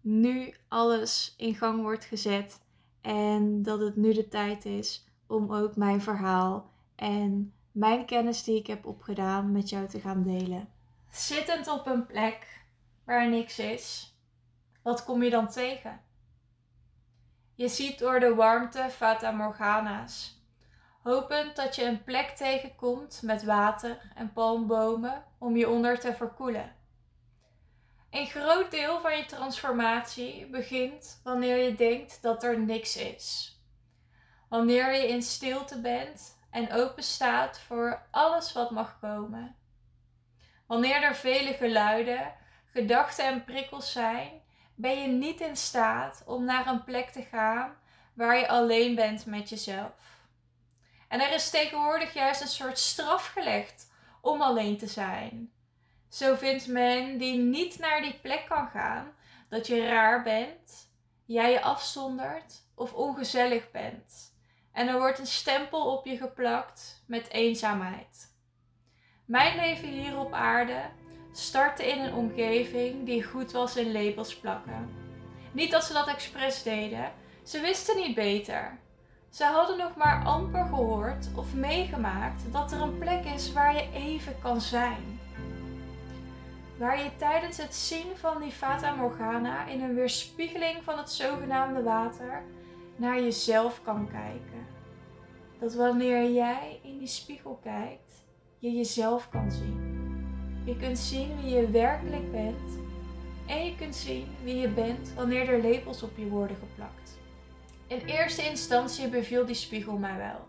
nu 0.00 0.54
alles 0.68 1.34
in 1.36 1.54
gang 1.54 1.82
wordt 1.82 2.04
gezet. 2.04 2.60
En 3.00 3.62
dat 3.62 3.80
het 3.80 3.96
nu 3.96 4.12
de 4.12 4.28
tijd 4.28 4.64
is 4.64 5.08
om 5.26 5.54
ook 5.54 5.76
mijn 5.76 6.00
verhaal 6.00 6.70
en 6.94 7.54
mijn 7.72 8.06
kennis 8.06 8.44
die 8.44 8.58
ik 8.58 8.66
heb 8.66 8.86
opgedaan 8.86 9.52
met 9.52 9.68
jou 9.68 9.88
te 9.88 10.00
gaan 10.00 10.22
delen. 10.22 10.68
Zittend 11.10 11.68
op 11.68 11.86
een 11.86 12.06
plek 12.06 12.64
waar 13.04 13.28
niks 13.28 13.58
is 13.58 14.16
wat 14.86 15.04
kom 15.04 15.22
je 15.22 15.30
dan 15.30 15.48
tegen? 15.48 16.00
Je 17.54 17.68
ziet 17.68 17.98
door 17.98 18.20
de 18.20 18.34
warmte 18.34 18.86
Fata 18.90 19.30
Morgana's, 19.30 20.42
hopend 21.02 21.56
dat 21.56 21.76
je 21.76 21.84
een 21.84 22.04
plek 22.04 22.28
tegenkomt 22.28 23.20
met 23.22 23.44
water 23.44 24.12
en 24.14 24.32
palmbomen 24.32 25.24
om 25.38 25.56
je 25.56 25.68
onder 25.68 25.98
te 25.98 26.14
verkoelen. 26.14 26.75
Een 28.16 28.26
groot 28.26 28.70
deel 28.70 29.00
van 29.00 29.16
je 29.16 29.24
transformatie 29.24 30.46
begint 30.46 31.20
wanneer 31.24 31.56
je 31.56 31.74
denkt 31.74 32.22
dat 32.22 32.44
er 32.44 32.60
niks 32.60 32.96
is. 32.96 33.56
Wanneer 34.48 34.92
je 34.94 35.08
in 35.08 35.22
stilte 35.22 35.80
bent 35.80 36.38
en 36.50 36.72
open 36.72 37.02
staat 37.02 37.60
voor 37.60 38.06
alles 38.10 38.52
wat 38.52 38.70
mag 38.70 38.98
komen. 39.00 39.56
Wanneer 40.66 41.02
er 41.02 41.14
vele 41.14 41.52
geluiden, 41.52 42.34
gedachten 42.72 43.24
en 43.24 43.44
prikkels 43.44 43.92
zijn 43.92 44.30
ben 44.74 45.00
je 45.00 45.08
niet 45.08 45.40
in 45.40 45.56
staat 45.56 46.22
om 46.26 46.44
naar 46.44 46.66
een 46.66 46.84
plek 46.84 47.10
te 47.10 47.22
gaan 47.22 47.76
waar 48.14 48.36
je 48.38 48.48
alleen 48.48 48.94
bent 48.94 49.26
met 49.26 49.48
jezelf. 49.48 50.24
En 51.08 51.20
er 51.20 51.32
is 51.32 51.50
tegenwoordig 51.50 52.14
juist 52.14 52.40
een 52.40 52.48
soort 52.48 52.78
straf 52.78 53.26
gelegd 53.26 53.92
om 54.20 54.42
alleen 54.42 54.78
te 54.78 54.86
zijn. 54.86 55.50
Zo 56.08 56.34
vindt 56.34 56.66
men 56.66 57.18
die 57.18 57.38
niet 57.38 57.78
naar 57.78 58.02
die 58.02 58.18
plek 58.22 58.46
kan 58.48 58.68
gaan 58.68 59.12
dat 59.48 59.66
je 59.66 59.86
raar 59.86 60.22
bent, 60.22 60.90
jij 61.24 61.50
je 61.50 61.62
afzondert 61.62 62.62
of 62.74 62.92
ongezellig 62.92 63.70
bent. 63.70 64.34
En 64.72 64.88
er 64.88 64.98
wordt 64.98 65.18
een 65.18 65.26
stempel 65.26 65.96
op 65.96 66.06
je 66.06 66.16
geplakt 66.16 67.04
met 67.06 67.30
eenzaamheid. 67.30 68.34
Mijn 69.24 69.56
leven 69.56 69.88
hier 69.88 70.18
op 70.18 70.32
aarde 70.32 70.80
startte 71.32 71.90
in 71.90 71.98
een 71.98 72.14
omgeving 72.14 73.06
die 73.06 73.22
goed 73.22 73.52
was 73.52 73.76
in 73.76 73.92
labels 73.92 74.36
plakken. 74.36 74.88
Niet 75.52 75.70
dat 75.70 75.84
ze 75.84 75.92
dat 75.92 76.08
expres 76.08 76.62
deden, 76.62 77.12
ze 77.44 77.60
wisten 77.60 77.96
niet 77.96 78.14
beter. 78.14 78.78
Ze 79.30 79.44
hadden 79.44 79.78
nog 79.78 79.96
maar 79.96 80.24
amper 80.24 80.64
gehoord 80.64 81.28
of 81.34 81.54
meegemaakt 81.54 82.52
dat 82.52 82.72
er 82.72 82.80
een 82.80 82.98
plek 82.98 83.24
is 83.24 83.52
waar 83.52 83.74
je 83.74 83.88
even 83.92 84.38
kan 84.38 84.60
zijn. 84.60 85.15
Waar 86.78 87.02
je 87.02 87.10
tijdens 87.16 87.56
het 87.56 87.74
zien 87.74 88.16
van 88.16 88.40
die 88.40 88.50
Fata 88.50 88.94
Morgana 88.94 89.66
in 89.66 89.82
een 89.82 89.94
weerspiegeling 89.94 90.82
van 90.82 90.98
het 90.98 91.10
zogenaamde 91.10 91.82
water 91.82 92.42
naar 92.96 93.20
jezelf 93.20 93.82
kan 93.82 94.08
kijken. 94.10 94.66
Dat 95.58 95.74
wanneer 95.74 96.30
jij 96.30 96.80
in 96.82 96.98
die 96.98 97.06
spiegel 97.06 97.60
kijkt, 97.62 98.24
je 98.58 98.72
jezelf 98.72 99.28
kan 99.28 99.50
zien. 99.50 99.94
Je 100.64 100.76
kunt 100.76 100.98
zien 100.98 101.40
wie 101.40 101.54
je 101.56 101.70
werkelijk 101.70 102.32
bent 102.32 102.78
en 103.46 103.64
je 103.64 103.76
kunt 103.76 103.94
zien 103.94 104.26
wie 104.42 104.56
je 104.56 104.68
bent 104.68 105.12
wanneer 105.14 105.48
er 105.48 105.62
labels 105.62 106.02
op 106.02 106.16
je 106.16 106.28
worden 106.28 106.56
geplakt. 106.56 107.18
In 107.86 107.98
eerste 107.98 108.42
instantie 108.42 109.08
beviel 109.08 109.46
die 109.46 109.54
spiegel 109.54 109.96
mij 109.96 110.16
wel. 110.16 110.46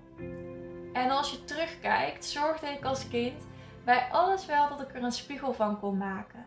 En 0.94 1.10
als 1.10 1.32
je 1.32 1.44
terugkijkt, 1.44 2.26
zorgde 2.26 2.68
ik 2.68 2.86
als 2.86 3.08
kind 3.08 3.44
bij 3.88 4.08
alles 4.12 4.46
wel 4.46 4.70
dat 4.70 4.82
ik 4.82 4.96
er 4.96 5.04
een 5.04 5.12
spiegel 5.12 5.54
van 5.54 5.80
kon 5.80 5.98
maken. 5.98 6.46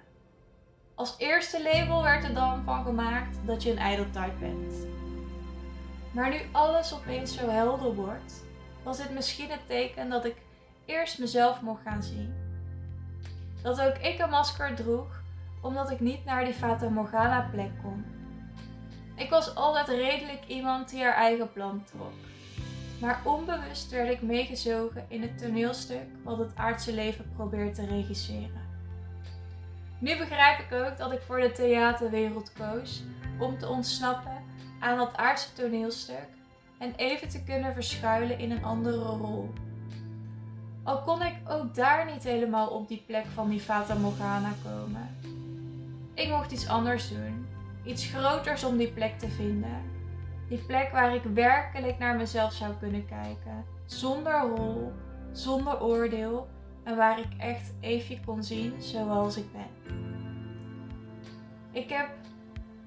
Als 0.94 1.14
eerste 1.18 1.62
label 1.62 2.02
werd 2.02 2.24
er 2.24 2.34
dan 2.34 2.64
van 2.64 2.84
gemaakt 2.84 3.36
dat 3.46 3.62
je 3.62 3.70
een 3.70 3.78
ijdeltuit 3.78 4.38
bent. 4.38 4.74
Maar 6.10 6.30
nu 6.30 6.38
alles 6.52 6.94
opeens 6.94 7.36
zo 7.36 7.48
helder 7.48 7.94
wordt, 7.94 8.44
was 8.82 8.96
dit 8.96 9.10
misschien 9.10 9.50
het 9.50 9.66
teken 9.66 10.10
dat 10.10 10.24
ik 10.24 10.36
eerst 10.84 11.18
mezelf 11.18 11.60
mocht 11.60 11.82
gaan 11.82 12.02
zien. 12.02 12.34
Dat 13.62 13.80
ook 13.80 13.98
ik 13.98 14.18
een 14.18 14.30
masker 14.30 14.74
droeg, 14.74 15.22
omdat 15.62 15.90
ik 15.90 16.00
niet 16.00 16.24
naar 16.24 16.44
die 16.44 16.54
Fata 16.54 16.88
Morgana 16.88 17.48
plek 17.52 17.70
kon. 17.82 18.04
Ik 19.16 19.30
was 19.30 19.54
altijd 19.54 19.88
redelijk 19.88 20.46
iemand 20.46 20.90
die 20.90 21.02
haar 21.02 21.14
eigen 21.14 21.52
plan 21.52 21.84
trok. 21.84 22.12
Maar 23.00 23.20
onbewust 23.24 23.90
werd 23.90 24.10
ik 24.10 24.22
meegezogen 24.22 25.04
in 25.08 25.22
het 25.22 25.38
toneelstuk 25.38 26.06
wat 26.24 26.38
het 26.38 26.56
aardse 26.56 26.94
leven 26.94 27.32
probeert 27.34 27.74
te 27.74 27.86
regisseren. 27.86 28.68
Nu 29.98 30.18
begrijp 30.18 30.58
ik 30.58 30.72
ook 30.72 30.98
dat 30.98 31.12
ik 31.12 31.20
voor 31.20 31.40
de 31.40 31.52
theaterwereld 31.52 32.52
koos 32.52 33.02
om 33.38 33.58
te 33.58 33.68
ontsnappen 33.68 34.42
aan 34.80 34.96
dat 34.96 35.16
aardse 35.16 35.52
toneelstuk 35.52 36.28
en 36.78 36.94
even 36.96 37.28
te 37.28 37.42
kunnen 37.42 37.74
verschuilen 37.74 38.38
in 38.38 38.50
een 38.50 38.64
andere 38.64 38.96
rol. 38.96 39.50
Al 40.82 41.02
kon 41.02 41.22
ik 41.22 41.34
ook 41.48 41.74
daar 41.74 42.12
niet 42.12 42.22
helemaal 42.22 42.68
op 42.68 42.88
die 42.88 43.02
plek 43.06 43.26
van 43.34 43.48
die 43.48 43.60
Fata 43.60 43.94
Morgana 43.94 44.52
komen. 44.64 45.16
Ik 46.14 46.28
mocht 46.28 46.52
iets 46.52 46.68
anders 46.68 47.08
doen, 47.08 47.46
iets 47.84 48.06
groters 48.06 48.64
om 48.64 48.76
die 48.76 48.92
plek 48.92 49.18
te 49.18 49.28
vinden. 49.28 49.89
Die 50.50 50.58
plek 50.58 50.92
waar 50.92 51.14
ik 51.14 51.22
werkelijk 51.22 51.98
naar 51.98 52.16
mezelf 52.16 52.52
zou 52.52 52.74
kunnen 52.80 53.06
kijken, 53.06 53.64
zonder 53.84 54.40
rol, 54.40 54.92
zonder 55.32 55.82
oordeel 55.82 56.48
en 56.84 56.96
waar 56.96 57.18
ik 57.18 57.28
echt 57.38 57.72
even 57.80 58.24
kon 58.24 58.42
zien 58.42 58.82
zoals 58.82 59.36
ik 59.36 59.52
ben. 59.52 59.94
Ik 61.72 61.90
heb 61.90 62.08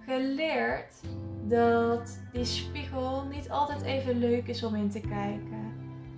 geleerd 0.05 1.01
dat 1.43 2.19
die 2.31 2.45
spiegel 2.45 3.23
niet 3.25 3.49
altijd 3.49 3.81
even 3.81 4.17
leuk 4.17 4.47
is 4.47 4.63
om 4.63 4.75
in 4.75 4.89
te 4.89 4.99
kijken. 4.99 5.73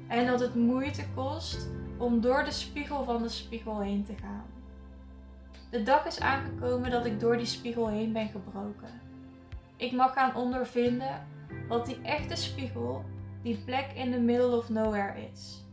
En 0.08 0.26
dat 0.26 0.40
het 0.40 0.56
moeite 0.56 1.04
kost 1.16 1.70
om 1.98 2.22
door 2.22 2.44
de 2.44 2.52
spiegel 2.52 3.04
van 3.04 3.22
de 3.22 3.30
spiegel 3.30 3.80
heen 3.80 4.04
te 4.04 4.16
gaan. 4.22 4.46
De 5.72 5.84
dag 5.84 6.06
is 6.06 6.20
aangekomen 6.20 6.92
dat 6.92 7.06
ik 7.06 7.20
door 7.20 7.38
die 7.38 7.46
spiegel 7.46 7.88
heen 7.88 8.14
ben 8.14 8.30
gebroken. 8.30 9.02
Ik 9.78 9.92
mag 9.92 10.14
gaan 10.14 10.36
ondervinden 10.36 11.34
wat 11.68 11.86
die 11.86 12.02
echte 12.02 12.36
spiegel, 12.36 13.04
die 13.42 13.58
plek 13.66 13.92
in 13.96 14.12
the 14.12 14.20
middle 14.20 14.58
of 14.58 14.70
nowhere 14.70 15.14
is. 15.32 15.64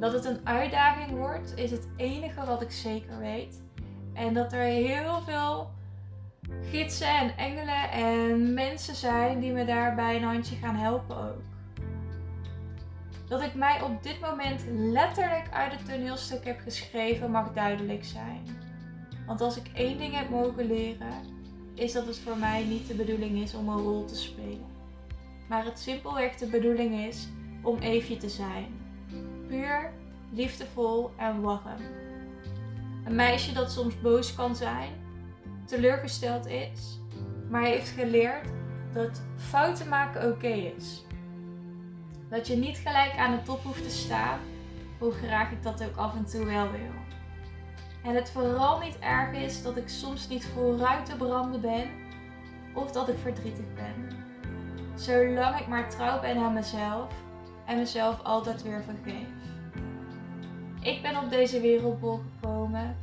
Dat 0.00 0.12
het 0.12 0.24
een 0.24 0.40
uitdaging 0.44 1.10
wordt, 1.10 1.56
is 1.56 1.70
het 1.70 1.88
enige 1.96 2.46
wat 2.46 2.62
ik 2.62 2.70
zeker 2.70 3.18
weet. 3.18 3.62
En 4.12 4.34
dat 4.34 4.52
er 4.52 4.62
heel 4.62 5.20
veel 5.20 5.70
gidsen 6.62 7.08
en 7.08 7.36
engelen 7.36 7.90
en 7.90 8.54
mensen 8.54 8.94
zijn 8.94 9.40
die 9.40 9.52
me 9.52 9.64
daarbij 9.64 10.16
een 10.16 10.22
handje 10.22 10.56
gaan 10.56 10.76
helpen 10.76 11.16
ook. 11.16 11.42
Dat 13.28 13.42
ik 13.42 13.54
mij 13.54 13.82
op 13.82 14.02
dit 14.02 14.20
moment 14.20 14.64
letterlijk 14.68 15.48
uit 15.52 15.72
het 15.72 15.86
toneelstuk 15.88 16.44
heb 16.44 16.60
geschreven 16.60 17.30
mag 17.30 17.52
duidelijk 17.52 18.04
zijn. 18.04 18.40
Want 19.26 19.40
als 19.40 19.56
ik 19.56 19.70
één 19.74 19.98
ding 19.98 20.14
heb 20.14 20.30
mogen 20.30 20.66
leren, 20.66 21.22
is 21.74 21.92
dat 21.92 22.06
het 22.06 22.18
voor 22.18 22.36
mij 22.36 22.64
niet 22.64 22.86
de 22.86 22.94
bedoeling 22.94 23.42
is 23.42 23.54
om 23.54 23.68
een 23.68 23.82
rol 23.82 24.04
te 24.04 24.16
spelen. 24.16 24.73
Maar 25.46 25.64
het 25.64 25.78
simpelweg 25.78 26.36
de 26.36 26.46
bedoeling 26.46 27.06
is 27.06 27.28
om 27.62 27.78
Eefje 27.78 28.16
te 28.16 28.28
zijn. 28.28 28.66
Puur, 29.48 29.92
liefdevol 30.30 31.10
en 31.16 31.40
warm. 31.40 31.80
Een 33.04 33.14
meisje 33.14 33.52
dat 33.52 33.72
soms 33.72 34.00
boos 34.00 34.34
kan 34.34 34.56
zijn, 34.56 34.90
teleurgesteld 35.66 36.46
is, 36.46 37.00
maar 37.50 37.62
heeft 37.62 37.88
geleerd 37.88 38.48
dat 38.92 39.22
fouten 39.36 39.88
maken 39.88 40.32
oké 40.32 40.48
is. 40.48 41.04
Dat 42.30 42.46
je 42.46 42.56
niet 42.56 42.76
gelijk 42.76 43.16
aan 43.16 43.36
de 43.36 43.42
top 43.42 43.62
hoeft 43.62 43.82
te 43.82 43.90
staan, 43.90 44.38
hoe 44.98 45.12
graag 45.12 45.50
ik 45.50 45.62
dat 45.62 45.84
ook 45.84 45.96
af 45.96 46.16
en 46.16 46.24
toe 46.24 46.44
wel 46.44 46.70
wil. 46.70 47.02
En 48.04 48.14
het 48.14 48.30
vooral 48.30 48.78
niet 48.78 48.98
erg 48.98 49.32
is 49.32 49.62
dat 49.62 49.76
ik 49.76 49.88
soms 49.88 50.28
niet 50.28 50.44
vooruit 50.44 51.06
te 51.06 51.16
branden 51.16 51.60
ben 51.60 51.88
of 52.74 52.92
dat 52.92 53.08
ik 53.08 53.18
verdrietig 53.18 53.74
ben. 53.74 54.23
Zolang 54.94 55.60
ik 55.60 55.66
maar 55.66 55.90
trouw 55.90 56.20
ben 56.20 56.36
aan 56.36 56.52
mezelf 56.52 57.12
en 57.66 57.76
mezelf 57.76 58.22
altijd 58.22 58.62
weer 58.62 58.82
vergeef. 58.82 59.28
Ik 60.80 61.02
ben 61.02 61.16
op 61.16 61.30
deze 61.30 61.60
wereldbol 61.60 62.20
gekomen 62.34 62.96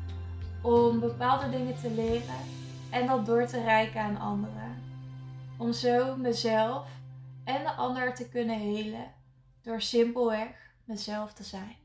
om 0.61 0.99
bepaalde 0.99 1.49
dingen 1.49 1.75
te 1.75 1.91
leren 1.91 2.39
en 2.89 3.07
dat 3.07 3.25
door 3.25 3.45
te 3.45 3.63
reiken 3.63 4.01
aan 4.01 4.19
anderen. 4.19 4.83
Om 5.57 5.73
zo 5.73 6.15
mezelf 6.15 6.87
en 7.43 7.63
de 7.63 7.71
ander 7.71 8.15
te 8.15 8.29
kunnen 8.29 8.59
helen 8.59 9.11
door 9.61 9.81
simpelweg 9.81 10.73
mezelf 10.85 11.33
te 11.33 11.43
zijn. 11.43 11.80